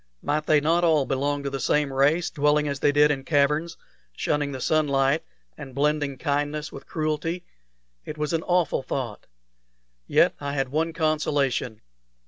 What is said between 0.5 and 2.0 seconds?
not all belong to the same